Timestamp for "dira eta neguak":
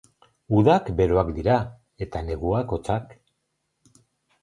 1.37-2.77